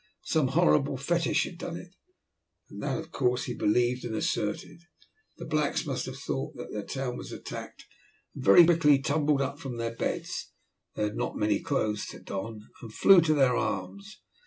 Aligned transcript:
Some 0.25 0.47
horrible 0.47 0.97
fetish 0.97 1.43
had 1.43 1.59
done 1.59 1.77
it, 1.77 1.93
that 2.71 2.97
of 2.97 3.11
course 3.11 3.43
he 3.43 3.53
believed 3.53 4.03
and 4.03 4.15
asserted. 4.15 4.79
The 5.37 5.45
blacks 5.45 5.85
must 5.85 6.07
have 6.07 6.17
thought 6.17 6.55
that 6.55 6.71
their 6.73 6.81
town 6.81 7.17
was 7.17 7.31
attacked, 7.31 7.85
and 8.33 8.43
very 8.43 8.65
quickly 8.65 8.97
tumbled 8.97 9.43
up 9.43 9.59
from 9.59 9.77
their 9.77 9.95
beds 9.95 10.53
(they 10.95 11.03
had 11.03 11.15
not 11.17 11.37
many 11.37 11.59
clothes 11.59 12.07
to 12.07 12.19
don) 12.19 12.61
and 12.81 12.91
flew 12.91 13.21
to 13.21 13.35
their 13.35 13.55
arms. 13.55 14.21